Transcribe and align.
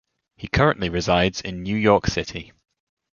He 0.35 0.47
currently 0.47 0.89
resides 0.89 1.41
in 1.41 1.61
New 1.61 1.75
York 1.75 2.07
City. 2.07 2.53